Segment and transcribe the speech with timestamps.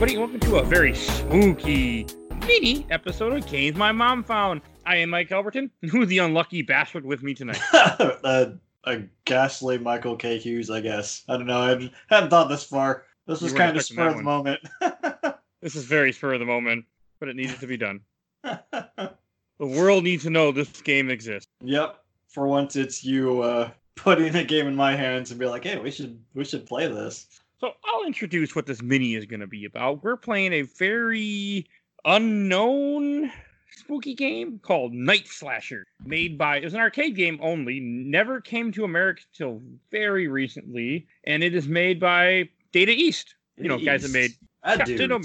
[0.00, 2.06] everybody, and welcome to a very spooky
[2.46, 4.62] mini episode of Games My Mom Found.
[4.86, 7.60] I am Mike Albertin, who's the unlucky bastard with me tonight.
[7.74, 10.38] a, a ghastly Michael K.
[10.38, 11.22] Hughes, I guess.
[11.28, 11.60] I don't know.
[11.60, 13.04] I hadn't thought this far.
[13.26, 14.60] This was kind of spur of the moment.
[15.60, 16.86] This is very spur of the moment,
[17.18, 18.00] but it needed to be done.
[18.42, 21.52] The world needs to know this game exists.
[21.62, 22.02] yep.
[22.28, 25.78] For once, it's you uh, putting a game in my hands and be like, "Hey,
[25.78, 27.26] we should we should play this."
[27.60, 30.02] So I'll introduce what this mini is going to be about.
[30.02, 31.68] We're playing a very
[32.06, 33.30] unknown
[33.76, 38.72] spooky game called Night Slasher, made by it was an arcade game only, never came
[38.72, 39.60] to America till
[39.90, 43.34] very recently, and it is made by Data East.
[43.58, 44.30] You know, guys that made
[44.64, 45.22] That Captain Am-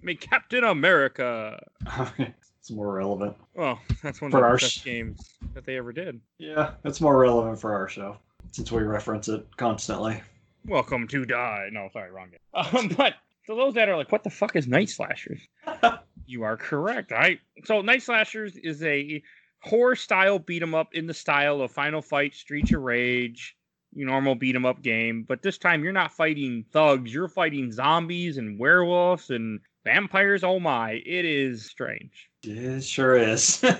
[0.00, 1.62] made Captain America.
[2.18, 3.36] it's more relevant.
[3.54, 5.20] Well, that's one of For the best sh- games
[5.52, 6.18] that they ever did.
[6.38, 8.16] Yeah, it's more relevant for our show
[8.52, 10.22] since we reference it constantly.
[10.66, 11.68] Welcome to Die.
[11.72, 12.40] No, sorry, wrong game.
[12.54, 13.14] Um, but
[13.46, 15.40] for those that are like, what the fuck is Night Slashers?
[16.26, 17.12] you are correct.
[17.12, 19.22] I so Night Slashers is a
[19.60, 23.56] horror style beat 'em up in the style of Final Fight, Streets of Rage,
[23.92, 25.24] your normal beat 'em up game.
[25.28, 27.12] But this time you're not fighting thugs.
[27.12, 30.44] You're fighting zombies and werewolves and vampires.
[30.44, 30.92] Oh my!
[30.92, 32.30] It is strange.
[32.42, 33.62] It sure is.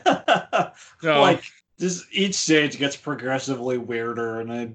[1.00, 1.44] So, like
[1.78, 4.70] this, each stage gets progressively weirder, and I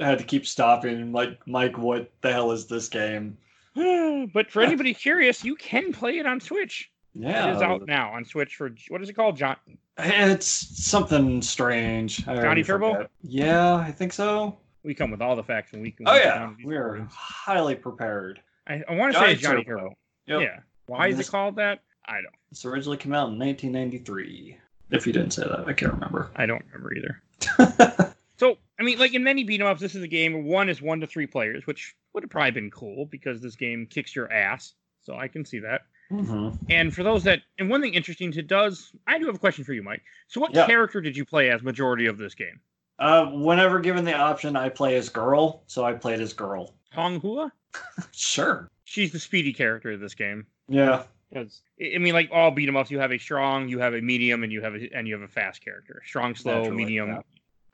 [0.00, 3.36] had to keep stopping like, Mike, what the hell is this game?
[3.74, 6.90] but for anybody curious, you can play it on Switch.
[7.14, 9.56] Yeah, It is out now on Switch for what is it called, John?
[9.98, 12.26] It's something strange.
[12.26, 12.92] I Johnny Turbo?
[12.94, 13.10] forget.
[13.22, 14.56] Yeah, I think so.
[14.82, 16.08] We come with all the facts and we can.
[16.08, 18.40] Oh yeah, we're highly prepared.
[18.66, 19.80] I, I want to say Johnny Turbo.
[19.80, 19.96] Turbo.
[20.26, 20.40] Yep.
[20.40, 20.60] Yeah.
[20.86, 21.80] Why is This- it called that?
[22.06, 22.34] I don't.
[22.50, 24.56] This originally came out in 1993.
[24.90, 26.30] If you didn't say that, I can't remember.
[26.34, 28.06] I don't remember either.
[28.40, 30.70] So I mean, like in many beat 'em ups, this is a game where one
[30.70, 34.16] is one to three players, which would have probably been cool because this game kicks
[34.16, 34.72] your ass.
[35.02, 35.82] So I can see that.
[36.08, 38.92] hmm And for those that, and one thing interesting, to does.
[39.06, 40.02] I do have a question for you, Mike.
[40.28, 40.66] So what Yeah.
[40.66, 42.58] character did you play as majority of this game?
[42.98, 46.74] Uh, whenever given the option, I play as girl, so I played as girl.
[46.92, 47.52] Hong Hua?
[48.12, 48.68] Sure.
[48.84, 50.46] She's the speedy character of this game.
[50.68, 51.04] Yeah.
[51.28, 53.94] Because I I mean, like all beat 'em ups, you have a strong, you have
[53.94, 56.02] a medium, and you have a and you have a fast character.
[56.06, 57.08] Strong, slow, Naturally, medium.
[57.10, 57.20] yeah.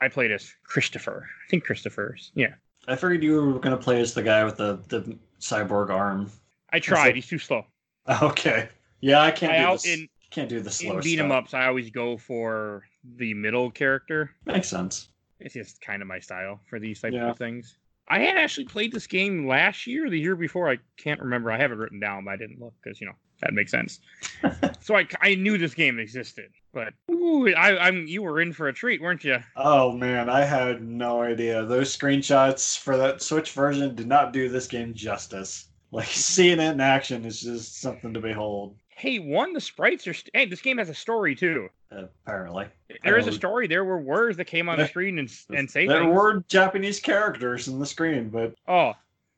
[0.01, 1.27] I played as Christopher.
[1.45, 2.31] I think Christopher's.
[2.35, 2.53] Yeah,
[2.87, 6.29] I figured you were gonna play as the guy with the, the cyborg arm.
[6.71, 7.05] I tried.
[7.07, 7.65] like- He's too slow.
[8.21, 8.69] Okay.
[9.01, 9.85] Yeah, I can't I do this.
[9.85, 11.43] in can't do the slow in beat 'em stuff.
[11.45, 11.53] ups.
[11.53, 12.83] I always go for
[13.17, 14.31] the middle character.
[14.45, 15.09] Makes sense.
[15.39, 17.29] It's just kind of my style for these types Yeah.
[17.29, 17.77] of things.
[18.07, 20.69] I had actually played this game last year, or the year before.
[20.69, 21.51] I can't remember.
[21.51, 23.99] I have it written down, but I didn't look because you know that makes sense.
[24.81, 28.67] so I, I knew this game existed, but ooh, I, I'm you were in for
[28.67, 29.37] a treat, weren't you?
[29.55, 31.65] Oh man, I had no idea.
[31.65, 35.67] Those screenshots for that Switch version did not do this game justice.
[35.91, 38.75] Like seeing it in action is just something to behold.
[38.89, 40.13] Hey, one, the sprites are.
[40.13, 41.69] St- hey, this game has a story too.
[41.91, 42.65] Apparently,
[43.03, 43.67] There is a story.
[43.67, 46.13] There were words that came on the screen and and say there things.
[46.13, 48.93] were Japanese characters in the screen, but Oh,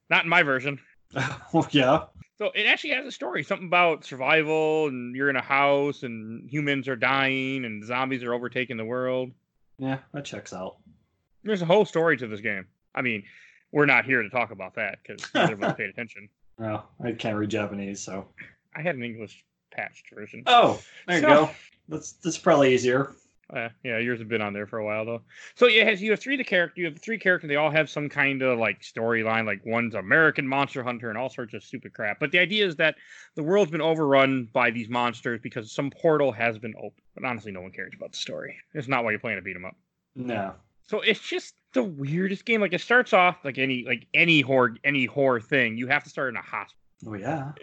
[0.10, 0.80] not in my version.
[1.54, 2.06] well, yeah,
[2.40, 6.50] So it actually has a story, something about survival, and you're in a house, and
[6.50, 9.32] humans are dying, and zombies are overtaking the world.
[9.78, 10.78] yeah, that checks out.
[11.44, 12.66] There's a whole story to this game.
[12.96, 13.24] I mean,
[13.74, 16.30] we're not here to talk about that because neither of us paid attention.
[16.58, 18.26] No, I can't read Japanese, so.
[18.74, 20.44] I had an English patched version.
[20.46, 21.50] Oh, there you go.
[21.90, 23.16] That's that's probably easier.
[23.52, 25.22] Uh, yeah, yours have been on there for a while though.
[25.56, 26.80] So yeah, has you have three the character.
[26.82, 27.48] You have three characters.
[27.48, 29.46] They all have some kind of like storyline.
[29.46, 32.20] Like one's American monster hunter and all sorts of stupid crap.
[32.20, 32.96] But the idea is that
[33.36, 37.02] the world's been overrun by these monsters because some portal has been opened.
[37.16, 38.56] But honestly, no one cares about the story.
[38.74, 39.76] It's not why you're playing to beat 'em up.
[40.16, 40.54] No.
[40.88, 42.62] So it's just the weirdest game.
[42.62, 45.78] Like it starts off like any like any horror any horror thing.
[45.78, 46.78] You have to start in a hospital.
[47.08, 47.54] Oh yeah.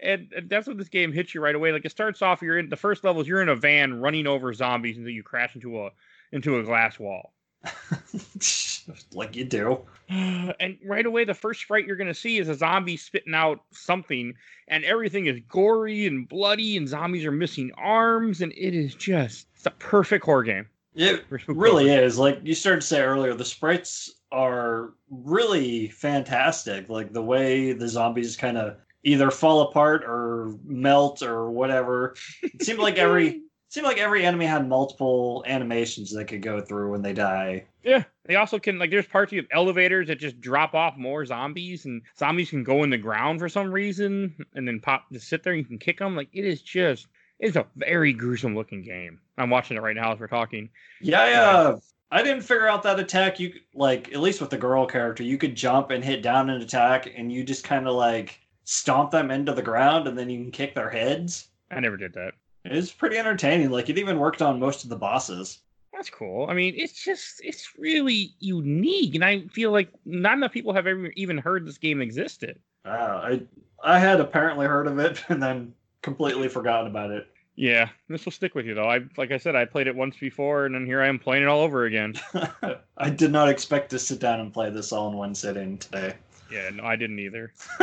[0.00, 1.72] And, and that's what this game hits you right away.
[1.72, 4.52] Like it starts off, you're in the first levels, you're in a van running over
[4.52, 5.90] zombies until you crash into a
[6.32, 7.32] into a glass wall.
[9.12, 9.80] like you do.
[10.60, 14.34] And right away, the first sprite you're gonna see is a zombie spitting out something,
[14.68, 19.46] and everything is gory and bloody, and zombies are missing arms, and it is just
[19.64, 20.66] the perfect horror game.
[20.94, 22.18] It really is.
[22.18, 26.88] Like you started to say earlier, the sprites are really fantastic.
[26.88, 32.16] Like the way the zombies kind of either fall apart or melt or whatever.
[32.42, 36.60] It seemed like every it seemed like every enemy had multiple animations that could go
[36.60, 37.66] through when they die.
[37.82, 38.04] Yeah.
[38.24, 41.84] They also can like there's parts you have elevators that just drop off more zombies
[41.84, 45.42] and zombies can go in the ground for some reason and then pop just sit
[45.42, 46.16] there and you can kick them.
[46.16, 47.06] Like it is just
[47.38, 49.20] it's a very gruesome looking game.
[49.36, 50.70] I'm watching it right now as we're talking.
[51.00, 51.78] Yeah, I, uh,
[52.10, 53.40] I didn't figure out that attack.
[53.40, 56.62] You like at least with the girl character, you could jump and hit down and
[56.62, 60.40] attack, and you just kind of like stomp them into the ground and then you
[60.40, 61.48] can kick their heads.
[61.70, 62.32] I never did that.
[62.64, 63.70] It's pretty entertaining.
[63.70, 65.60] Like it even worked on most of the bosses.
[65.92, 66.46] That's cool.
[66.48, 70.88] I mean, it's just it's really unique, and I feel like not enough people have
[70.88, 72.58] ever even heard this game existed.
[72.84, 72.88] Uh,
[73.22, 73.42] I
[73.82, 75.72] I had apparently heard of it and then
[76.02, 77.28] completely forgotten about it.
[77.56, 78.88] Yeah, this will stick with you though.
[78.88, 81.44] I like I said, I played it once before, and then here I am playing
[81.44, 82.14] it all over again.
[82.98, 86.14] I did not expect to sit down and play this all in one sitting today.
[86.50, 87.52] Yeah, no, I didn't either.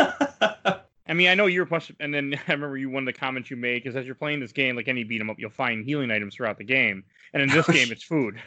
[1.11, 3.19] I mean, I know you were plus, and then I remember you one of the
[3.19, 5.49] comments you made because as you're playing this game, like any beat 'em up, you'll
[5.49, 7.03] find healing items throughout the game,
[7.33, 8.39] and in this oh, game, it's food.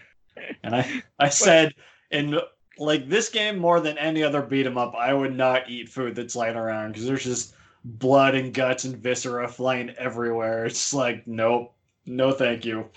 [0.62, 1.74] and I I said
[2.10, 2.38] in
[2.78, 6.14] like this game more than any other beat 'em up, I would not eat food
[6.14, 10.64] that's lying around because there's just blood and guts and viscera flying everywhere.
[10.64, 11.74] It's like nope,
[12.06, 12.88] no, thank you.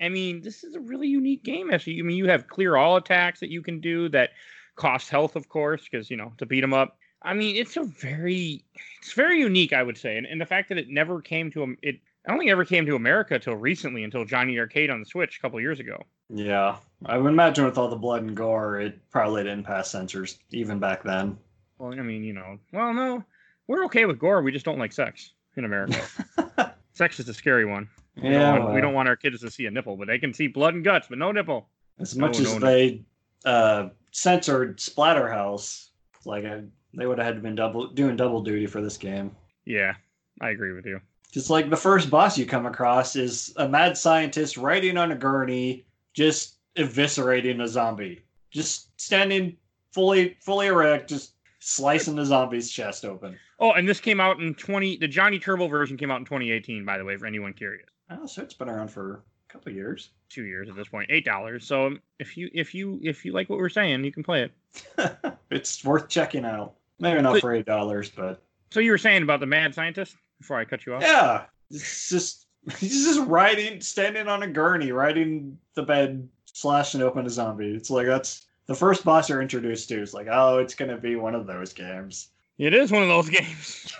[0.00, 1.70] I mean, this is a really unique game.
[1.70, 4.30] Actually, I mean, you have clear all attacks that you can do that
[4.74, 6.98] cost health, of course, because you know to beat them up.
[7.24, 8.64] I mean, it's a very,
[9.00, 11.76] it's very unique, I would say, and, and the fact that it never came to
[11.82, 15.00] it, I don't think it ever came to America until recently, until Johnny Arcade on
[15.00, 16.02] the Switch a couple years ago.
[16.28, 16.76] Yeah,
[17.06, 20.78] I would imagine with all the blood and gore, it probably didn't pass censors even
[20.78, 21.38] back then.
[21.78, 23.24] Well, I mean, you know, well, no,
[23.66, 24.42] we're okay with gore.
[24.42, 26.00] We just don't like sex in America.
[26.92, 27.88] sex is a scary one.
[28.16, 30.18] We yeah, don't want, we don't want our kids to see a nipple, but they
[30.18, 31.68] can see blood and guts, but no nipple.
[31.98, 32.66] as much no, as no.
[32.66, 33.02] they
[33.44, 35.88] uh, censored Splatterhouse,
[36.24, 36.62] like I,
[36.94, 39.34] they would have had to been double doing double duty for this game.
[39.64, 39.94] Yeah,
[40.40, 41.00] I agree with you.
[41.32, 45.16] Just like the first boss you come across is a mad scientist riding on a
[45.16, 49.56] gurney, just eviscerating a zombie, just standing
[49.92, 53.36] fully fully erect, just slicing the zombie's chest open.
[53.58, 54.98] Oh, and this came out in 20.
[54.98, 57.88] The Johnny Turbo version came out in 2018, by the way, for anyone curious.
[58.10, 60.10] Oh, so it's been around for a couple of years.
[60.30, 61.66] Two years at this point, eight dollars.
[61.66, 64.42] So um, if you if you if you like what we're saying, you can play
[64.44, 65.16] it.
[65.50, 66.74] it's worth checking out.
[66.98, 70.16] Maybe not But- for eight dollars, but So you were saying about the mad scientist
[70.38, 71.02] before I cut you off?
[71.02, 72.46] yeah, it's just
[72.78, 77.74] he's just riding, standing on a gurney, riding the bed, slashing open a zombie.
[77.74, 80.00] It's like that's the first boss you're introduced to.
[80.00, 82.28] It's like, oh, it's gonna be one of those games.
[82.58, 83.92] It is one of those games.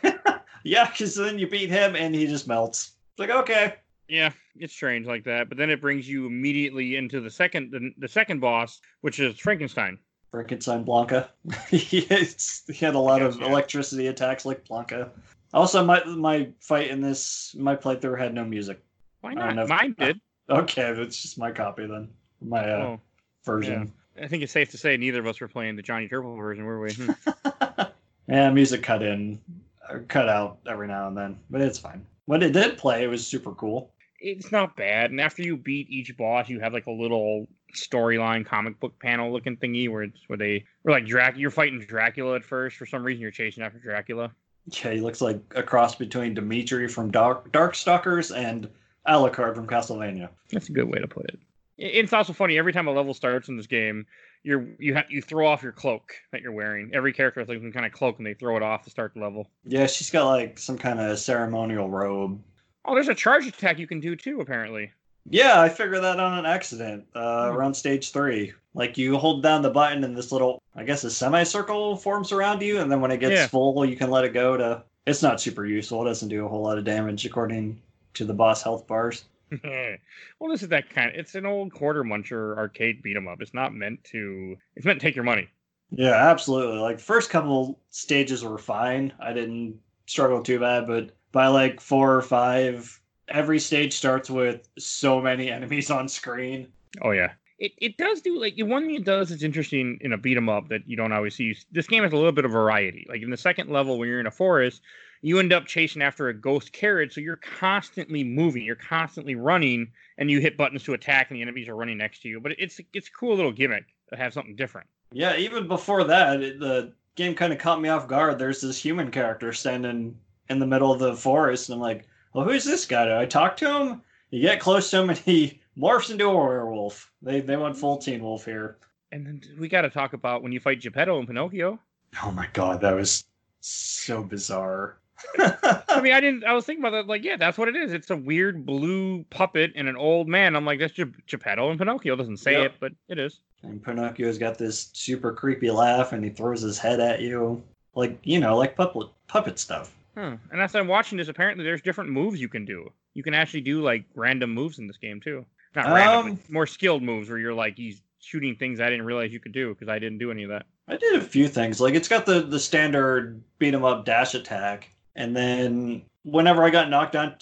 [0.65, 2.93] Yeah, because then you beat him and he just melts.
[3.11, 3.75] It's like, okay,
[4.13, 7.93] yeah, it's strange like that, but then it brings you immediately into the second the,
[7.97, 9.99] the second boss, which is Frankenstein.
[10.31, 11.29] Frankenstein Blanka.
[11.71, 13.47] he, it's- he had a lot of yeah.
[13.47, 15.09] electricity attacks like Blanka.
[15.55, 18.83] Also, my my fight in this my playthrough had no music.
[19.23, 19.59] Why not?
[19.59, 20.21] if- Mine did.
[20.51, 22.11] Okay, that's just my copy then,
[22.43, 23.01] my uh, oh,
[23.45, 23.93] version.
[24.21, 26.65] I think it's safe to say neither of us were playing the Johnny Turbo version,
[26.65, 26.93] were we?
[26.93, 27.13] Hmm.
[28.29, 29.41] yeah, music cut in,
[29.89, 32.05] or cut out every now and then, but it's fine.
[32.27, 33.92] When it did play, it was super cool.
[34.23, 35.11] It's not bad.
[35.11, 39.33] And after you beat each boss, you have like a little storyline comic book panel
[39.33, 41.37] looking thingy where it's where they were like Drac.
[41.37, 42.77] You're fighting Dracula at first.
[42.77, 44.31] For some reason, you're chasing after Dracula.
[44.67, 48.69] Yeah, he looks like a cross between Demitri from Dark Darkstalkers and
[49.09, 50.29] Alucard from Castlevania.
[50.51, 51.39] That's a good way to put it.
[51.79, 52.59] It's also funny.
[52.59, 54.07] Every time a level starts in this game,
[54.45, 56.91] you're you have you throw off your cloak that you're wearing.
[56.95, 59.15] Every character has like some kind of cloak, and they throw it off to start
[59.15, 59.49] the level.
[59.65, 62.41] Yeah, she's got like some kind of ceremonial robe.
[62.85, 64.41] Oh, there's a charge attack you can do too.
[64.41, 64.91] Apparently.
[65.31, 67.57] Yeah, I figured that on an accident uh, Hmm.
[67.57, 68.53] around stage three.
[68.75, 72.61] Like you hold down the button and this little, I guess, a semicircle forms around
[72.63, 73.47] you, and then when it gets Yeah.
[73.47, 74.83] full, you can let it go to.
[75.07, 76.03] It's not super useful.
[76.03, 77.81] It doesn't do a whole lot of damage according
[78.15, 79.25] to the boss health bars.
[79.63, 81.11] well, this is that kind.
[81.11, 83.41] Of, it's an old quarter muncher arcade beat 'em up.
[83.43, 84.57] It's not meant to.
[84.77, 85.49] It's meant to take your money.
[85.91, 86.79] Yeah, absolutely.
[86.79, 89.13] Like first couple stages were fine.
[89.21, 94.69] I didn't struggle too bad, but by like four or five, every stage starts with
[94.79, 96.69] so many enemies on screen.
[97.01, 97.33] Oh yeah.
[97.59, 100.37] It, it does do like the one thing it does that's interesting in a beat
[100.37, 101.57] 'em up that you don't always see.
[101.71, 103.07] This game has a little bit of variety.
[103.09, 104.83] Like in the second level, when you're in a forest,
[105.23, 109.93] you end up chasing after a ghost carrot, so you're constantly moving, you're constantly running,
[110.19, 112.41] and you hit buttons to attack, and the enemies are running next to you.
[112.41, 114.89] But it's it's a cool little gimmick to have something different.
[115.13, 118.39] Yeah, even before that, it, the game kind of caught me off guard.
[118.39, 120.17] There's this human character standing
[120.49, 123.07] in the middle of the forest, and I'm like, well, who's this guy?
[123.07, 124.03] Do I talk to him?
[124.31, 127.11] You get close to him, and he morphs into a werewolf.
[127.23, 128.79] They they went full teen wolf here.
[129.13, 131.79] And then we got to talk about when you fight Geppetto and Pinocchio.
[132.23, 133.25] Oh my god, that was
[133.61, 134.99] so bizarre.
[135.39, 136.45] I mean, I didn't.
[136.45, 137.07] I was thinking about that.
[137.07, 137.93] Like, yeah, that's what it is.
[137.93, 140.57] It's a weird blue puppet and an old man.
[140.57, 142.17] I'm like, that's Ge- Geppetto and Pinocchio.
[142.17, 142.65] Doesn't say Yep.
[142.65, 143.41] it, but it is.
[143.63, 147.63] And Pinocchio's got this super creepy laugh, and he throws his head at you,
[147.95, 149.93] like you know, like puppet puppet stuff.
[150.15, 150.37] Huh.
[150.51, 152.93] And as I'm watching this, apparently there's different moves you can do.
[153.15, 155.45] You can actually do like random moves in this game too.
[155.75, 159.07] Not random, Um, but more skilled moves where you're like he's shooting things I didn't
[159.07, 160.67] realize you could do because I didn't do any of that.
[160.89, 161.81] I did a few things.
[161.81, 166.71] Like it's got the the standard beat 'em up dash attack, and then whenever I
[166.71, 167.37] got knocked down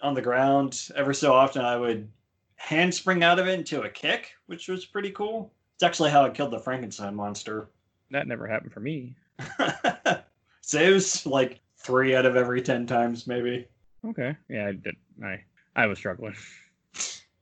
[0.00, 2.08] on the ground, ever so often I would
[2.56, 5.52] handspring out of it into a kick, which was pretty cool.
[5.74, 7.68] It's actually how I killed the Frankenstein monster.
[8.12, 9.16] That never happened for me.
[10.60, 13.66] Saves like three out of every ten times, maybe.
[14.06, 14.36] Okay.
[14.48, 14.96] Yeah, I did.
[15.24, 15.40] I
[15.76, 16.34] I was struggling,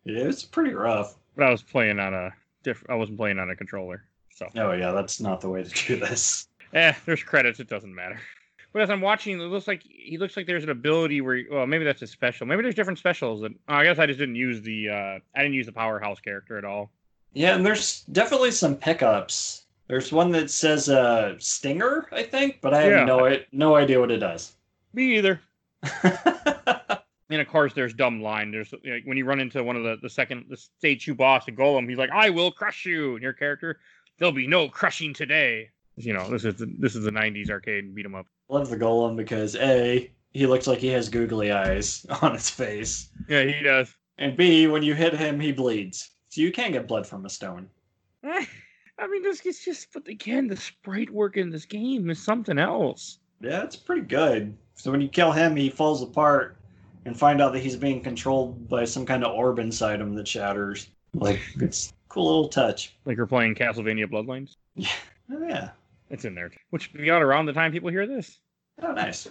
[0.05, 1.17] Yeah, it's pretty rough.
[1.37, 2.31] but I was playing on a
[2.63, 2.85] diff.
[2.89, 4.05] I wasn't playing on a controller,
[4.35, 6.49] so Oh yeah, that's not the way to do this.
[6.75, 6.93] eh.
[7.07, 7.61] There's credits.
[7.61, 8.19] It doesn't matter.
[8.73, 11.67] But as I'm watching, it looks like he looks like there's an ability where, well,
[11.67, 12.47] maybe that's a special.
[12.47, 13.41] Maybe there's different specials.
[13.43, 14.89] That oh, I guess I just didn't use the.
[14.89, 16.93] uh I didn't use the powerhouse character at all.
[17.33, 19.65] Yeah, and there's definitely some pickups.
[19.91, 23.05] There's one that says uh, Stinger, I think, but I have Yeah.
[23.07, 24.53] no no idea what it does.
[24.95, 25.41] Me either.
[27.33, 28.51] And of course, there's dumb line.
[28.51, 31.45] There's like, when you run into one of the the second the stage two boss,
[31.45, 31.89] the golem.
[31.89, 33.79] He's like, "I will crush you." And your character,
[34.19, 35.71] there'll be no crushing today.
[35.95, 38.27] You know, this is the, this is the '90s arcade beat 'em up.
[38.49, 43.11] Love the golem because a he looks like he has googly eyes on his face,
[43.29, 43.95] Yeah, he does.
[44.19, 47.31] and b when you hit him he bleeds, so you can't get blood from a
[47.31, 47.69] stone.
[49.01, 52.59] I mean, this is just, but again, the sprite work in this game is something
[52.59, 53.19] else.
[53.41, 54.57] Yeah, it's pretty good.
[54.75, 56.59] So when you kill him, he falls apart,
[57.07, 60.29] and find out that he's being controlled by some kind of orb inside him that
[60.29, 60.89] shatters.
[61.15, 62.95] Like it's a cool little touch.
[63.07, 64.57] Like we're playing Castlevania Bloodlines.
[65.33, 65.71] Oh yeah.
[66.11, 68.41] It's in there, which will be out around the time people hear this.
[68.83, 69.29] Oh nice.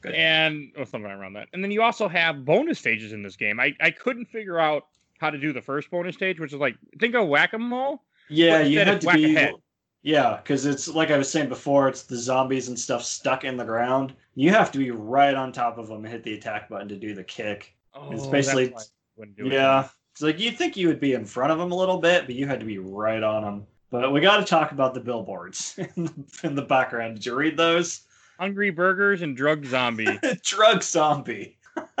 [0.00, 0.14] Good.
[0.14, 1.48] and or something around that.
[1.52, 3.58] And then you also have bonus stages in this game.
[3.58, 4.86] I, I couldn't figure out
[5.18, 8.00] how to do the first bonus stage, which is like think of whack a mole.
[8.30, 9.34] Yeah, you had to be.
[9.34, 9.54] head.
[10.02, 13.56] Yeah, because it's like I was saying before, it's the zombies and stuff stuck in
[13.58, 14.14] the ground.
[14.34, 16.96] You have to be right on top of them and hit the attack button to
[16.96, 17.74] do the kick.
[17.92, 19.52] Oh, It's basically- that's why I wouldn't do it.
[19.52, 22.24] Yeah, it's like you think you would be in front of them a little bit,
[22.24, 23.66] but you had to be right on them.
[23.90, 27.16] But we got to talk about the billboards in the, in the background.
[27.16, 28.02] Did you read those?
[28.38, 30.18] Hungry burgers and drug zombie.
[30.44, 31.58] Drug zombie.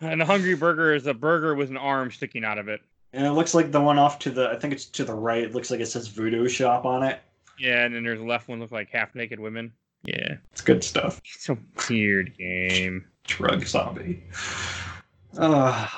[0.00, 2.80] and a hungry burger is a burger with an arm sticking out of it.
[3.12, 5.42] And it looks like the one off to the, I think it's to the right.
[5.42, 7.20] It looks like it says Voodoo Shop on it.
[7.58, 9.72] Yeah, and then there's the left one look like half naked women.
[10.04, 11.20] Yeah, It's good stuff.
[11.24, 13.04] it's a weird game.
[13.24, 14.22] Drug zombie.
[15.36, 15.88] Uh,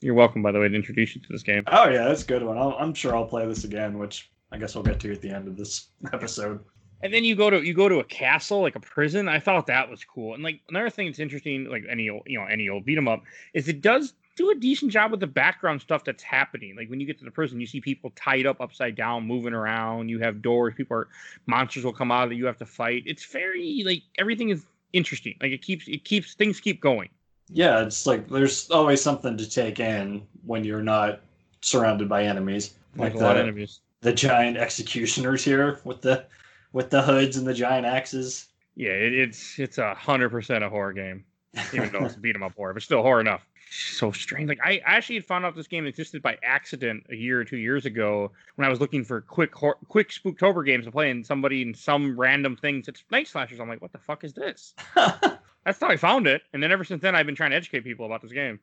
[0.00, 1.62] You're welcome, by the way, to introduce you to this game.
[1.68, 2.58] oh yeah, that's a good one.
[2.58, 5.30] I'll, I'm sure I'll play this again, which I guess we'll get to at the
[5.30, 6.60] end of this episode.
[7.02, 9.28] And then you go to you go to a castle, like a prison.
[9.28, 10.34] I thought that was cool.
[10.34, 13.06] And like another thing that's interesting, like any old, you know any old beat 'em
[13.08, 13.22] up,
[13.54, 16.76] is it does do a decent job with the background stuff that's happening.
[16.76, 19.54] Like when you get to the prison, you see people tied up upside down, moving
[19.54, 20.08] around.
[20.10, 20.74] You have doors.
[20.76, 21.08] People are
[21.46, 23.02] monsters will come out that you have to fight.
[23.06, 25.34] It's very like everything is interesting.
[25.40, 27.08] Like it keeps it keeps things keep going.
[27.48, 31.20] Yeah, it's like there's always something to take in when you're not
[31.62, 32.74] surrounded by enemies.
[32.96, 33.80] Like, Like a lot the, of enemies.
[34.00, 36.26] the giant executioners here with the
[36.72, 38.48] with the hoods and the giant axes.
[38.74, 41.24] Yeah, it, it's it's a hundred percent a horror game.
[41.72, 43.46] even though it's beat 'em up horror, but still horror enough.
[43.68, 44.48] So strange.
[44.48, 47.56] Like I actually had found out this game existed by accident a year or two
[47.56, 51.26] years ago when I was looking for quick hor- quick Spooktober games to play, and
[51.26, 53.58] somebody in some random thing said Night Slashers.
[53.58, 54.74] I'm like, what the fuck is this?
[54.94, 57.80] That's how I found it, and then ever since then I've been trying to educate
[57.80, 58.60] people about this game.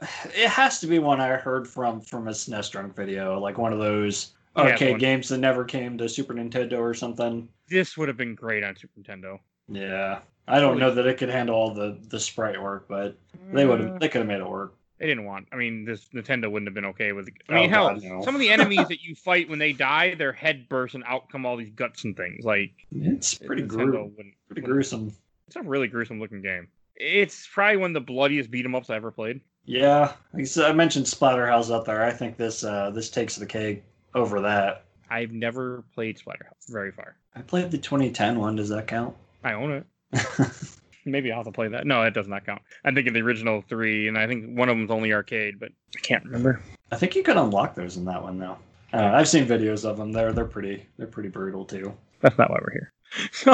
[0.00, 3.72] it has to be one I heard from from a SNES drunk video, like one
[3.72, 7.48] of those oh, Yeah, arcade games that never came to Super Nintendo or something.
[7.68, 9.38] This would have been great on Super Nintendo.
[9.68, 13.16] Yeah, I don't know that it could handle all the the sprite work, but
[13.52, 14.74] they would have they could have made it work.
[14.98, 15.48] They didn't want.
[15.52, 17.28] I mean, this Nintendo wouldn't have been okay with.
[17.28, 17.34] It.
[17.50, 18.22] I Oh, mean, hell, God, no.
[18.22, 21.28] some of the enemies that you fight when they die, their head bursts and out
[21.30, 22.44] come all these guts and things.
[22.44, 25.12] Like It's pretty Nintendo gru- pretty gruesome.
[25.48, 26.68] It's a really gruesome looking game.
[26.94, 29.40] It's probably one of the bloodiest beat 'em ups I ever played.
[29.66, 32.02] Yeah, I said, I mentioned Splatterhouse up there.
[32.04, 33.82] I think this uh this takes the cake
[34.14, 34.84] over that.
[35.10, 37.16] I've never played Splatterhouse very far.
[37.34, 38.56] I played the 2010 one.
[38.56, 39.14] Does that count?
[39.44, 39.84] I own it.
[41.04, 41.86] Maybe I'll have to play that.
[41.86, 42.62] No, that does not count.
[42.84, 46.00] I'm thinking the original three, and I think one of them's only arcade, but I
[46.00, 46.60] can't remember.
[46.90, 48.56] I think you can unlock those in that one though.
[48.92, 50.10] Uh, I've seen videos of them.
[50.12, 51.94] They're they're pretty they're pretty brutal too.
[52.20, 52.92] That's not why we're here.
[53.32, 53.52] So,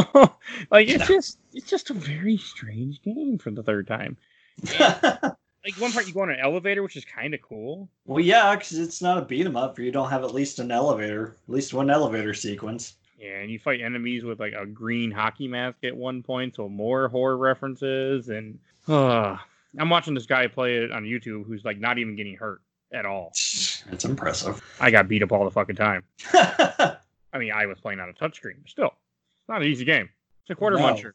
[0.70, 1.16] like, it's No.
[1.16, 4.16] just it's just a very strange game for the third time.
[5.64, 7.88] Like one part, you go on an elevator, which is kind of cool.
[8.04, 9.78] well, yeah, because it's not a beat 'em up.
[9.78, 12.94] You don't have at least an elevator, at least one elevator sequence.
[13.22, 17.08] And you fight enemies with like a green hockey mask at one point, so more
[17.08, 18.28] horror references.
[18.28, 19.36] And uh,
[19.78, 22.60] I'm watching this guy play it on YouTube who's like not even getting hurt
[22.92, 23.32] at all.
[23.90, 24.62] It's impressive.
[24.80, 26.04] I got beat up all the fucking time.
[26.32, 28.94] I mean, I was playing on a touchscreen, but still,
[29.40, 30.08] it's not an easy game.
[30.42, 30.84] It's a quarter No.
[30.84, 31.12] muncher.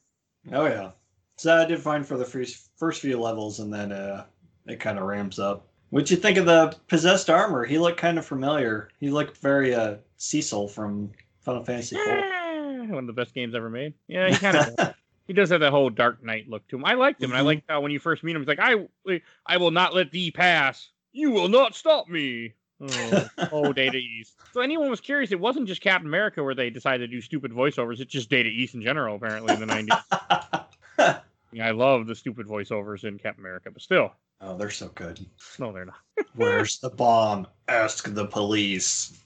[0.52, 0.92] oh yeah.
[1.38, 4.26] So I did fine for the first first few levels, and then uh,
[4.66, 5.68] it kind of ramps up.
[5.92, 7.64] What'd you think of the possessed armor?
[7.64, 8.90] He looked kind of familiar.
[9.00, 11.12] He looked very uh, Cecil from
[11.48, 12.02] Final Fantasy IV.
[12.08, 13.94] Eh, one of the best games ever made.
[14.10, 14.96] Yeah, he kind of.
[15.28, 16.84] he does have that whole Dark Knight look to him.
[16.84, 17.46] I liked him, and I Mhm.
[17.46, 18.76] liked how when you first meet him, he's like, "I,
[19.46, 20.90] I will not let thee pass.
[21.14, 24.34] You will not stop me." Oh, oh, Data East.
[24.54, 27.52] So anyone was curious, it wasn't just Captain America where they decided to do stupid
[27.54, 28.02] voiceovers.
[28.02, 31.22] It's just Data East in general, apparently in the '90s.
[31.62, 34.12] I love the stupid voiceovers in Captain America, but still,
[34.42, 35.26] oh, they're so good.
[35.60, 35.96] no, they're not.
[36.36, 37.48] Where's the bomb?
[37.70, 39.18] Ask the police.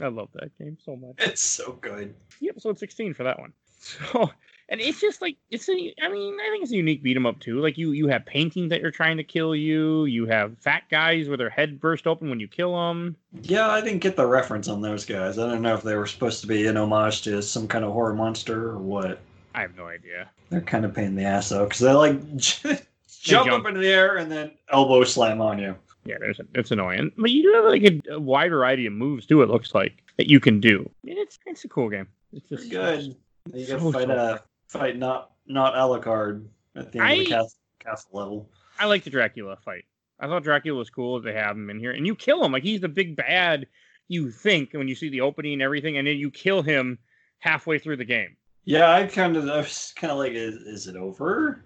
[0.00, 1.14] I love that game so much.
[1.18, 2.14] It's so good.
[2.38, 3.52] See episode 16 for that one.
[3.80, 4.30] So,
[4.68, 5.72] and it's just like it's a.
[6.02, 7.60] I mean, I think it's a unique beat 'em up too.
[7.60, 10.04] Like you, you have paintings that you're trying to kill you.
[10.06, 13.16] You have fat guys where their head burst open when you kill them.
[13.42, 15.38] Yeah, I didn't get the reference on those guys.
[15.38, 17.92] I don't know if they were supposed to be an homage to some kind of
[17.92, 19.20] horror monster or what.
[19.54, 20.28] I have no idea.
[20.50, 22.80] They're kind of pain in the ass though, because they like jump,
[23.22, 23.50] jump.
[23.50, 25.74] up into the air and then elbow slam on you.
[26.08, 29.26] Yeah, there's it's annoying, but you do have like a, a wide variety of moves
[29.26, 29.42] too.
[29.42, 30.88] It looks like that you can do.
[31.04, 32.08] It's it's a cool game.
[32.32, 33.14] It's just good.
[33.52, 34.38] You so, gotta fight so uh
[34.68, 36.46] fight not not Alucard
[36.76, 38.50] at the end of I- the castle, castle level.
[38.78, 39.84] I like the Dracula fight.
[40.20, 42.62] I thought Dracula was cool They have him in here, and you kill him like
[42.62, 43.66] he's the big bad.
[44.08, 46.98] You think when you see the opening and everything, and then you kill him
[47.40, 48.36] halfway through the game.
[48.64, 51.64] Yeah, I kind of I was kind of like, is, is it over?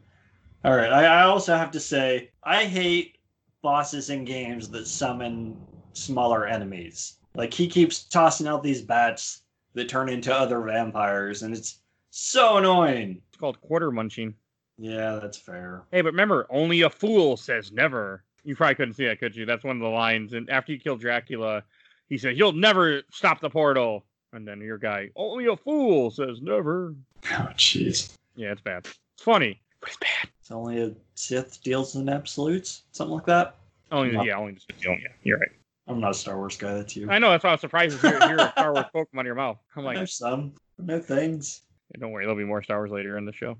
[0.64, 0.92] All right.
[0.92, 3.18] I, I also have to say, I hate
[3.62, 5.56] bosses in games that summon
[5.92, 7.18] smaller enemies.
[7.34, 9.42] Like he keeps tossing out these bats
[9.74, 11.78] that turn into other vampires, and it's
[12.10, 13.22] so annoying.
[13.28, 14.34] It's called quarter munching.
[14.78, 15.82] Yeah, that's fair.
[15.92, 18.24] Hey, but remember, only a fool says never.
[18.44, 19.46] You probably couldn't see that, could you?
[19.46, 20.32] That's one of the lines.
[20.32, 21.62] And after you kill Dracula,
[22.08, 26.40] he says, "You'll never stop the portal." And then your guy, only a fool says
[26.40, 26.94] never.
[27.26, 28.16] Oh, jeez.
[28.34, 28.86] Yeah, it's bad.
[28.86, 30.31] It's funny, but it's bad.
[30.42, 33.54] It's only a Sith deals in absolutes, something like that.
[33.92, 34.24] Only, No.
[34.24, 35.52] yeah, only just yeah, you're right.
[35.86, 36.74] I'm not a Star Wars guy.
[36.74, 37.08] That's you.
[37.08, 39.18] I know that's why I was surprised to hear, hear a Star Wars quote come
[39.18, 39.58] out of your mouth.
[39.76, 40.52] I'm I like, know some.
[40.80, 41.62] I know things.
[41.96, 43.56] don't worry, there'll be more Star Wars later in the show.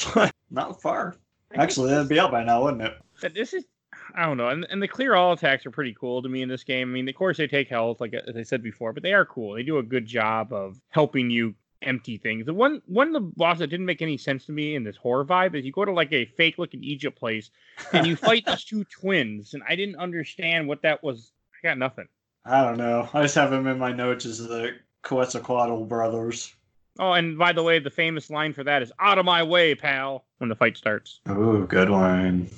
[0.50, 1.16] Not far.
[1.54, 2.94] Actually, that'd be out by now, wouldn't it?
[3.20, 3.66] But this is
[4.14, 6.48] I don't know, and, and the clear all attacks are pretty cool to me in
[6.48, 6.88] this game.
[6.88, 9.26] I mean, of course they take health, like as I said before, but they are
[9.26, 9.54] cool.
[9.54, 12.46] They do a good job of helping you empty things.
[12.46, 14.96] The one one of the bosses that didn't make any sense to me in this
[14.96, 17.50] horror vibe is you go to like a fake looking Egypt place
[17.92, 21.32] and you fight these two twins, and I didn't understand what that was.
[21.62, 22.08] I got nothing.
[22.44, 23.08] I don't know.
[23.14, 26.52] I just have him in my notes as the Quetzalcoatl brothers.
[26.98, 29.74] Oh, and by the way, the famous line for that is "Out of my way,
[29.74, 31.20] pal!" when the fight starts.
[31.30, 32.48] Ooh, good one.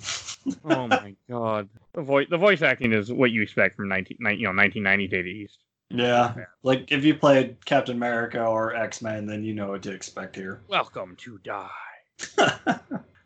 [0.64, 4.38] Oh my god, the voice the voice acting is what you expect from 19, nine-
[4.38, 5.58] you know 1990 Data East.
[5.90, 9.92] Yeah, like if you played Captain America or X Men, then you know what to
[9.92, 10.62] expect here.
[10.68, 11.68] Welcome to die.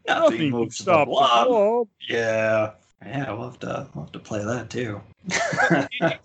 [0.06, 1.46] Nothing can moves the stop the blob.
[1.48, 1.88] blob.
[2.08, 2.72] Yeah,
[3.04, 5.00] yeah, we'll have to we'll have to play that too.
[5.26, 6.20] it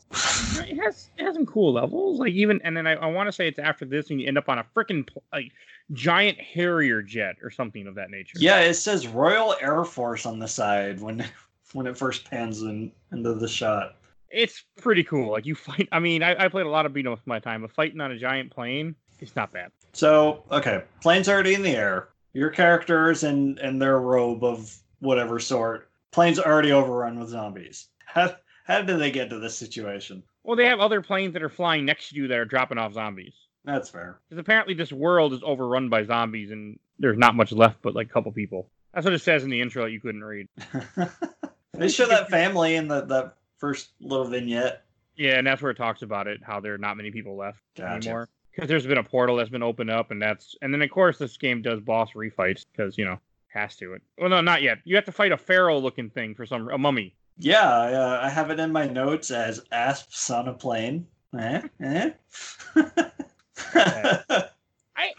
[0.80, 2.20] has it has some cool levels.
[2.20, 4.38] Like even and then I, I want to say it's after this and you end
[4.38, 5.52] up on a freaking like
[5.92, 8.38] giant Harrier jet or something of that nature.
[8.40, 11.26] yeah, it says Royal Air Force on the side when
[11.74, 13.98] when it first pans in, into the shot.
[14.34, 15.32] It's pretty cool.
[15.32, 15.88] Like you fight.
[15.92, 18.02] I mean, I, I played a lot of beat 'em ups my time, but fighting
[18.02, 19.72] on a giant plane, it's not bad.
[19.94, 22.10] So, okay, plane's already in the air.
[22.34, 25.90] Your characters and and their robe of whatever sort.
[26.12, 27.90] Plane's already overrun with zombies.
[28.06, 30.24] How how did they get to this situation?
[30.44, 32.94] Well, they have other planes that are flying next to you that are dropping off
[32.94, 33.34] zombies.
[33.66, 34.20] That's fair.
[34.30, 38.08] Because apparently this world is overrun by zombies and there's not much left but like
[38.08, 38.70] a couple people.
[38.94, 40.48] That's what it says in the intro that you couldn't read.
[41.74, 44.84] they show that family and the that first little vignette.
[45.16, 47.62] Yeah, and that's where it talks about it, how there are not many people left
[47.78, 47.94] Gotcha.
[47.94, 48.30] anymore.
[48.52, 51.18] Because there's been a portal that's been opened up, and that's and then of course
[51.18, 54.02] this game does boss refights because you know has to it.
[54.18, 54.80] Well, no, not yet.
[54.84, 57.16] You have to fight a pharaoh looking thing for some a mummy.
[57.38, 61.08] Yeah, uh, I have it in my notes as asps on a plane.
[61.40, 61.62] Eh?
[61.82, 62.10] Eh?
[63.76, 65.14] I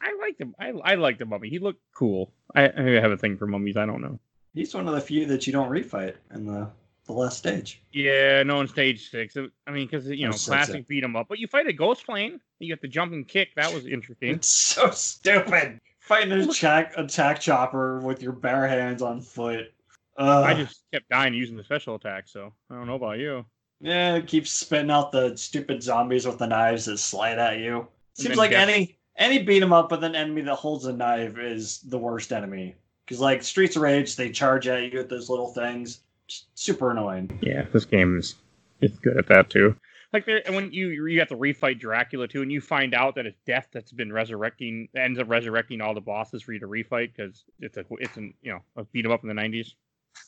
[0.00, 0.54] I liked him.
[0.60, 1.50] I I liked the mummy.
[1.50, 2.32] He looked cool.
[2.54, 3.76] I, I have a thing for mummies.
[3.76, 4.20] I don't know.
[4.54, 6.70] He's one of the few that you don't refight in the
[7.08, 7.82] the last stage.
[7.92, 9.36] Yeah, no, in stage six.
[9.36, 11.26] I mean, because you Oh, know, classic beat 'em up.
[11.28, 12.40] But you fight a ghost plane.
[12.60, 13.48] You get the jump and kick.
[13.56, 14.30] That was interesting.
[14.36, 15.80] It's so stupid.
[16.00, 19.72] Fighting an attack attack chopper with your bare hands on foot.
[20.16, 20.44] Ugh.
[20.44, 22.28] I just kept dying using the special attack.
[22.28, 23.44] So I don't know about you.
[23.80, 27.86] yeah, it keeps spitting out the stupid zombies with the knives that slide at you.
[28.14, 31.38] Seems like death- any any beat 'em up with an enemy that holds a knife
[31.38, 32.74] is the worst enemy.
[33.04, 36.00] Because like Streets of Rage, they charge at you with those little things.
[36.28, 37.38] Just super annoying.
[37.42, 38.36] Yeah, this game is
[38.80, 39.74] it's good at that too.
[40.12, 43.14] Like there, and when you you have to refight Dracula too, and you find out
[43.16, 46.66] that it's death that's been resurrecting ends up resurrecting all the bosses for you to
[46.68, 49.74] refight because it's a it's an you know a beat 'em up in the nineties.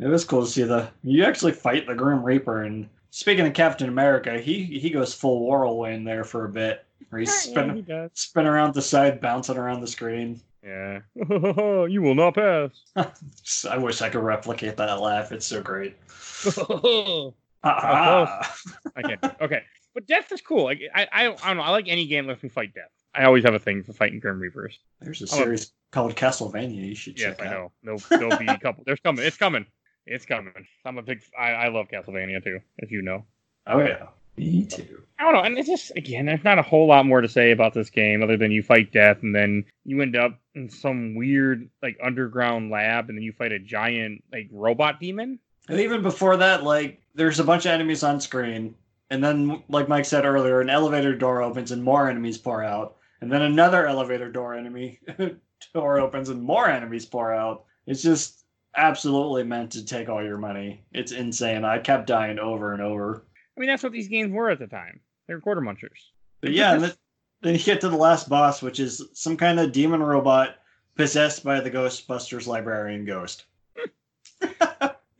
[0.00, 2.62] It was cool to see the you actually fight the Grim Reaper.
[2.62, 7.20] And speaking of Captain America, he he goes full whirlwind there for a bit, where
[7.20, 10.40] he's Yeah, spinning he spin around the side, bouncing around the screen.
[10.68, 11.00] Yeah.
[11.86, 12.70] you will not pass.
[13.70, 15.32] I wish I could replicate that laugh.
[15.32, 15.96] It's so great.
[16.44, 17.32] I
[17.64, 18.56] Ah,
[19.04, 19.24] can't.
[19.40, 19.62] Okay.
[19.94, 20.64] But death is cool.
[20.64, 21.62] Like I, I, I don't know.
[21.62, 22.90] I like any game that lets me fight death.
[23.14, 24.78] I always have a thing for fighting Grim Reapers.
[25.00, 26.84] There's a- series called Castlevania.
[26.86, 27.52] You should Yes, check I out.
[27.52, 27.72] know.
[27.82, 28.84] There'll, there'll be a couple.
[28.86, 29.24] There's coming.
[29.24, 29.66] It's coming.
[30.06, 30.52] It's coming.
[30.84, 31.20] I'm a big.
[31.38, 33.24] I, I love Castlevania too, as you know.
[33.66, 35.02] Oh yeah, me too.
[35.18, 35.42] I don't know.
[35.42, 38.22] And it's just again, there's not a whole lot more to say about this game
[38.22, 42.70] other than you fight death and then you end up in some weird like underground
[42.70, 45.38] lab and then you fight a giant like robot demon.
[45.68, 48.74] And even before that, like there's a bunch of enemies on screen,
[49.10, 52.96] and then like Mike said earlier, an elevator door opens and more enemies pour out,
[53.20, 55.00] and then another elevator door enemy
[55.74, 57.64] door opens and more enemies pour out.
[57.86, 58.44] It's just
[58.76, 60.84] absolutely meant to take all your money.
[60.92, 61.64] It's insane.
[61.64, 63.24] I kept dying over and over.
[63.56, 65.00] I mean, that's what these games were at the time.
[65.26, 65.98] They were quarter munchers.
[66.40, 66.96] But yeah, and
[67.42, 70.56] then, you get to the last boss, which is some kind of demon robot
[70.96, 73.44] possessed by the Ghostbusters librarian ghost.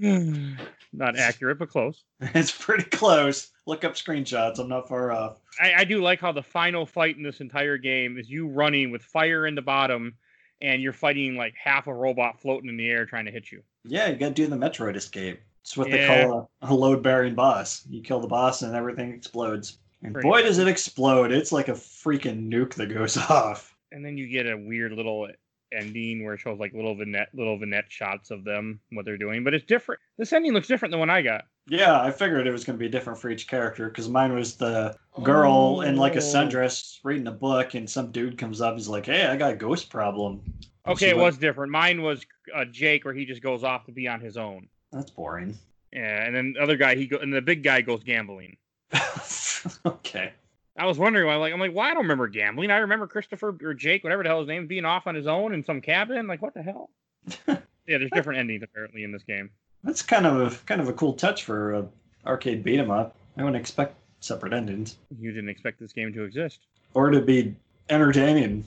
[0.00, 0.54] Hmm.
[0.92, 2.04] not accurate, but close.
[2.20, 3.50] It's pretty close.
[3.66, 4.59] Look up screenshots.
[4.59, 5.38] I'm not far off.
[5.61, 8.90] I, I do like how the final fight in this entire game is you running
[8.90, 10.14] with fire in the bottom,
[10.61, 13.62] and you're fighting like half a robot floating in the air trying to hit you.
[13.85, 15.40] Yeah, you got to do the Metroid escape.
[15.62, 17.85] It's what they call a, a load bearing boss.
[17.88, 19.78] You kill the boss and everything explodes.
[20.02, 20.44] And Pretty boy, much.
[20.44, 21.32] does it explode!
[21.32, 23.74] It's like a freaking nuke that goes off.
[23.92, 25.28] And then you get a weird little
[25.72, 29.44] ending where it shows like little vignette, little vignette shots of them what they're doing,
[29.44, 30.00] but it's different.
[30.16, 31.44] This ending looks different than one I got.
[31.66, 34.56] Yeah, I figured it was going to be different for each character because mine was
[34.56, 36.20] the girl in like a Oh.
[36.20, 38.74] sundress reading a book, and some dude comes up.
[38.76, 40.40] He's like, "Hey, I got a ghost problem."
[40.87, 41.70] And Okay, it went, was different.
[41.72, 44.68] Mine was uh, Jake, where he just goes off to be on his own.
[44.92, 45.58] That's boring.
[45.92, 48.56] Yeah, and then the other guy, he go, and the big guy goes gambling.
[49.86, 50.32] okay.
[50.76, 52.70] I was wondering why, like, I'm like, why I don't remember gambling.
[52.70, 55.52] I remember Christopher or Jake, whatever the hell his name, being off on his own
[55.52, 56.26] in some cabin.
[56.26, 56.90] Like, what the hell?
[57.48, 59.50] yeah, there's different endings apparently in this game.
[59.82, 61.86] That's kind of a, kind of a cool touch for a
[62.26, 63.16] arcade beat 'em up.
[63.36, 64.96] I wouldn't expect separate endings.
[65.18, 66.60] You didn't expect this game to exist.
[66.94, 67.54] or to be
[67.90, 68.64] entertaining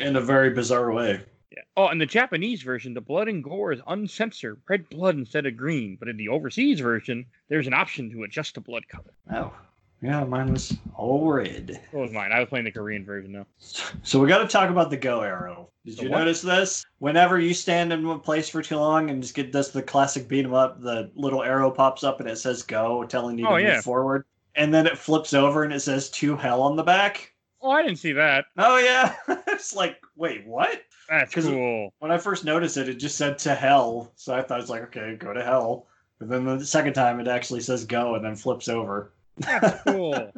[0.00, 1.20] in a very bizarre way.
[1.50, 1.62] Yeah.
[1.76, 5.56] Oh, in the Japanese version, the blood and gore is uncensored, red blood instead of
[5.56, 5.96] green.
[5.98, 9.12] But in the overseas version, there's an option to adjust the blood color.
[9.32, 9.52] Oh,
[10.04, 11.80] yeah, mine was all red.
[11.90, 12.30] What was mine?
[12.32, 13.46] I was playing the Korean version though.
[14.02, 15.70] So we got to talk about the go arrow.
[15.86, 16.18] Did The you what?
[16.18, 16.84] notice this?
[16.98, 20.28] Whenever you stand in one place for too long and just get does the classic
[20.28, 23.56] beat 'em up, the little arrow pops up and it says go, telling you Oh,
[23.56, 23.74] to yeah.
[23.76, 27.32] move forward, and then it flips over and it says to hell on the back.
[27.62, 28.44] Oh, I didn't see that.
[28.58, 29.14] Oh yeah,
[29.48, 30.82] it's like wait, what?
[31.08, 31.94] That's cool.
[32.00, 34.82] When I first noticed it, it just said to hell, so I thought it's like
[34.84, 35.86] okay, go to hell.
[36.18, 39.12] But then the second time, it actually says go and then flips over.
[39.38, 40.32] That's cool.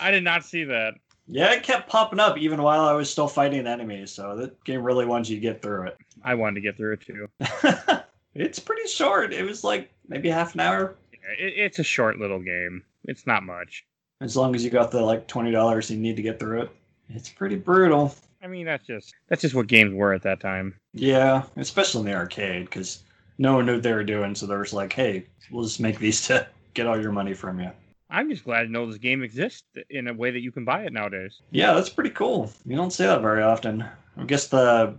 [0.00, 0.94] I did not see that.
[1.26, 4.82] Yeah, it kept popping up even while I was still fighting enemies, so that game
[4.82, 5.98] really wants you to get through it.
[6.24, 7.28] I wanted to get through it too.
[8.34, 9.32] it's pretty short.
[9.34, 10.96] It was like maybe half an hour.
[11.12, 12.82] Yeah, It, it's a short little game.
[13.04, 13.84] It's not much.
[14.20, 16.70] As long as you got the like twenty dollars you need to get through it.
[17.10, 18.14] It's pretty brutal.
[18.42, 20.74] I mean, that's just that's just what games were at that time.
[20.94, 23.02] Yeah, especially in the arcade, because
[23.36, 25.98] no one knew what they were doing, so they was like, hey, we'll just make
[25.98, 27.70] these to get all your money from you.
[28.10, 30.82] I'm just glad to know this game exists in a way that you can buy
[30.84, 31.40] it nowadays.
[31.50, 32.50] Yeah, that's pretty cool.
[32.64, 33.84] You don't see that very often.
[34.16, 34.94] I guess the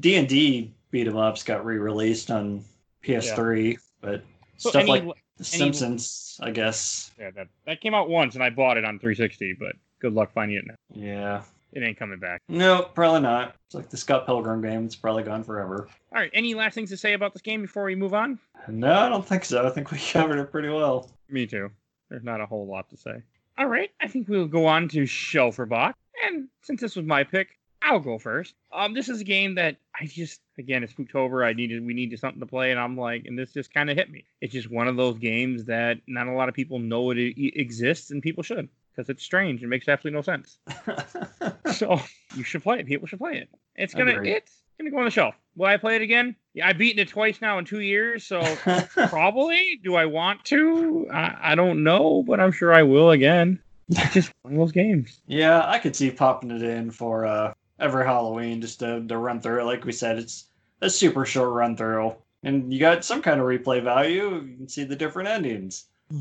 [0.00, 2.62] D and D beat 'em ups got re-released on
[3.02, 4.22] PS3, but
[4.58, 7.10] So stuff any, like The Simpsons, I guess.
[7.18, 9.54] yeah, that that came out once, and I bought it on 360.
[9.58, 10.74] But good luck finding it now.
[10.94, 11.42] Yeah.
[11.72, 12.40] It ain't coming back.
[12.48, 13.56] No, probably not.
[13.66, 14.84] It's like the Scott Pilgrim game.
[14.84, 15.88] It's probably gone forever.
[16.14, 16.30] All right.
[16.32, 18.38] Any last things to say about this game before we move on?
[18.68, 19.66] No, I don't think so.
[19.66, 21.10] I think we covered it pretty well.
[21.28, 21.72] Me too.
[22.08, 23.22] There's not a whole lot to say.
[23.56, 25.94] All right, I think we'll go on to Shelferbach.
[26.26, 28.54] And since this was my pick, I'll go first.
[28.72, 31.46] Um, this is a game that I just again it's Spooktober.
[31.46, 33.96] I needed we needed something to play, and I'm like, and this just kind of
[33.96, 34.24] hit me.
[34.40, 38.10] It's just one of those games that not a lot of people know it exists,
[38.10, 40.58] and people should because it's strange It makes absolutely no sense.
[41.74, 42.00] So
[42.36, 42.86] you should play it.
[42.86, 43.48] People should play it.
[43.74, 44.34] It's gonna Agreed.
[44.34, 45.34] it's gonna go on the shelf.
[45.56, 46.34] Will I play it again?
[46.52, 48.42] Yeah, I've beaten it twice now in two years, so
[49.08, 49.80] Probably.
[49.82, 51.08] Do I want to?
[51.12, 53.60] I, I don't know, but I'm sure I will again.
[53.88, 55.20] It's just one of those games.
[55.26, 59.40] yeah, I could see popping it in for uh, every Halloween just to, to run
[59.40, 59.64] through it.
[59.64, 60.46] Like we said, it's
[60.80, 62.14] a super short run through.
[62.42, 64.42] And you got some kind of replay value.
[64.46, 65.86] You can see the different endings.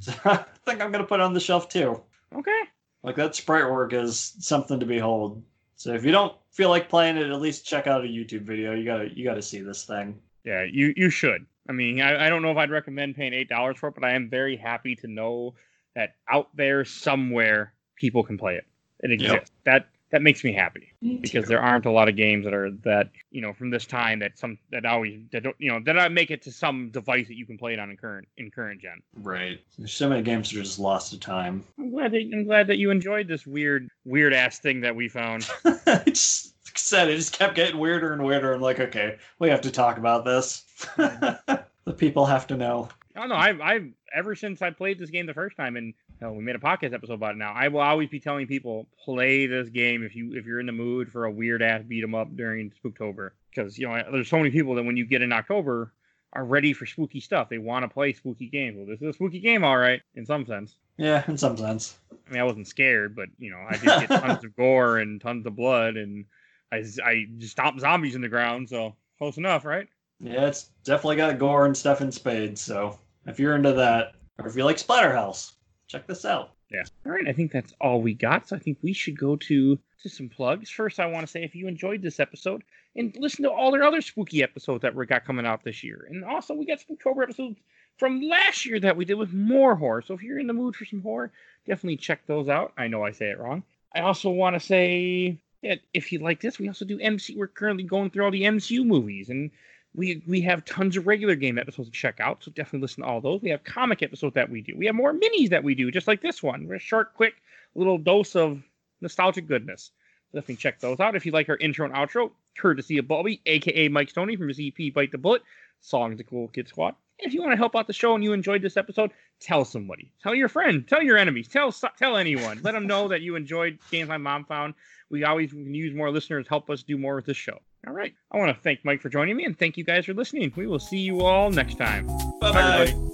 [0.00, 2.02] So I think I'm going to put it on the shelf too.
[2.34, 2.60] Okay.
[3.04, 5.40] Like that sprite work is something to behold.
[5.82, 8.72] So if you don't feel like playing it, at least check out a YouTube video.
[8.72, 10.16] You gotta you gotta see this thing.
[10.44, 11.44] Yeah, you you should.
[11.68, 14.04] I mean, I, I don't know if I'd recommend paying eight dollars for it, but
[14.04, 15.54] I am very happy to know
[15.96, 18.64] that out there somewhere people can play it.
[19.00, 19.50] It exists.
[19.50, 19.64] Yep.
[19.64, 23.08] That that makes me happy because there aren't a lot of games that are that
[23.30, 26.08] you know from this time that some that always that don't you know that I
[26.08, 28.80] make it to some device that you can play it on in current in current
[28.80, 29.02] gen.
[29.14, 29.58] Right.
[29.78, 31.64] There's so many games that are just lost to time.
[31.78, 35.08] I'm glad that I'm glad that you enjoyed this weird weird ass thing that we
[35.08, 35.48] found.
[36.06, 38.52] just like said, it just kept getting weirder and weirder.
[38.52, 40.64] I'm like, okay, we have to talk about this.
[40.96, 42.88] the people have to know.
[43.16, 45.94] Oh no, I've I've ever since I played this game the first time, and
[46.30, 47.52] we made a podcast episode about it now.
[47.52, 50.72] I will always be telling people play this game if you if you're in the
[50.72, 54.36] mood for a weird ass beat 'em up during Spooktober, because you know there's so
[54.36, 55.92] many people that when you get in October
[56.34, 57.48] are ready for spooky stuff.
[57.48, 58.76] They want to play spooky games.
[58.76, 60.76] Well, this is a spooky game, all right, in some sense.
[60.96, 61.98] Yeah, in some sense.
[62.10, 65.20] I mean, I wasn't scared, but you know, I did get tons of gore and
[65.20, 66.24] tons of blood, and
[66.70, 69.88] I I just stomped zombies in the ground, so close enough, right?
[70.20, 72.60] Yeah, it's definitely got gore and stuff in spades.
[72.60, 75.52] So if you're into that, or if you like Splatterhouse,
[75.92, 76.52] check this out.
[76.70, 76.82] Yeah.
[77.04, 77.28] All right.
[77.28, 78.48] I think that's all we got.
[78.48, 80.70] So I think we should go to to some plugs.
[80.70, 82.64] First, I want to say if you enjoyed this episode
[82.96, 86.06] and listen to all our other spooky episodes that we got coming out this year,
[86.10, 87.60] and also we got Spooktober episodes
[87.98, 90.02] from last year that we did with more horror.
[90.02, 91.30] So if you're in the mood for some horror,
[91.66, 92.72] definitely check those out.
[92.76, 93.62] I know I say it wrong.
[93.94, 97.36] I also want to say that if you like this, we also do MC.
[97.36, 99.50] We're currently going through all the MCU movies and
[99.94, 103.08] we we have tons of regular game episodes to check out, so definitely listen to
[103.08, 103.42] all those.
[103.42, 104.74] We have comic episodes that we do.
[104.76, 106.66] We have more minis that we do, just like this one.
[106.66, 107.34] We're a short, quick
[107.74, 108.62] little dose of
[109.00, 109.90] nostalgic goodness.
[110.32, 111.14] Definitely check those out.
[111.14, 114.60] If you like our intro and outro, courtesy of Bulby, aka Mike Stoney from his
[114.60, 115.42] EP Bite the Bullet,
[115.80, 116.94] Songs the Cool Kid Squad.
[117.18, 120.10] If you want to help out the show and you enjoyed this episode, tell somebody.
[120.22, 120.88] Tell your friend.
[120.88, 121.48] Tell your enemies.
[121.48, 122.60] Tell tell anyone.
[122.62, 124.74] Let them know that you enjoyed games my mom found.
[125.10, 126.46] We always use more listeners.
[126.46, 127.60] To help us do more with this show.
[127.86, 128.14] All right.
[128.30, 130.52] I want to thank Mike for joining me and thank you guys for listening.
[130.56, 132.06] We will see you all next time.
[132.40, 133.11] Bye bye.